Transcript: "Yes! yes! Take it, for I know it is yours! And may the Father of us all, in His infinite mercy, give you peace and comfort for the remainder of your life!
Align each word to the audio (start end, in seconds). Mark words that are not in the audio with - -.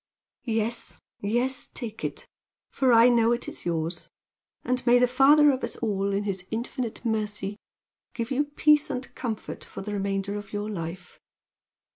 "Yes! 0.47 0.97
yes! 1.19 1.67
Take 1.67 2.03
it, 2.03 2.27
for 2.71 2.91
I 2.91 3.07
know 3.07 3.33
it 3.33 3.47
is 3.47 3.67
yours! 3.67 4.09
And 4.63 4.83
may 4.87 4.97
the 4.97 5.05
Father 5.05 5.51
of 5.51 5.63
us 5.63 5.75
all, 5.75 6.11
in 6.11 6.23
His 6.23 6.43
infinite 6.49 7.05
mercy, 7.05 7.59
give 8.15 8.31
you 8.31 8.45
peace 8.45 8.89
and 8.89 9.13
comfort 9.13 9.63
for 9.63 9.81
the 9.81 9.93
remainder 9.93 10.33
of 10.37 10.53
your 10.53 10.71
life! 10.71 11.19